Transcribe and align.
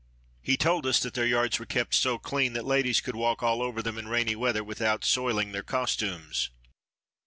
He 0.41 0.57
told 0.57 0.87
us 0.87 0.99
that 1.01 1.13
their 1.13 1.27
yards 1.27 1.59
were 1.59 1.67
kept 1.67 1.93
so 1.93 2.17
clean 2.17 2.53
that 2.53 2.65
ladies 2.65 3.01
could 3.01 3.15
walk 3.15 3.43
all 3.43 3.61
over 3.61 3.83
them 3.83 3.99
in 3.99 4.07
rainy 4.07 4.35
weather 4.35 4.63
without 4.63 5.03
soiling 5.05 5.51
their 5.51 5.61
costumes. 5.61 6.49